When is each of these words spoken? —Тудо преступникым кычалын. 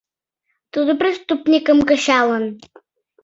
—Тудо 0.73 0.91
преступникым 1.01 1.79
кычалын. 1.89 2.45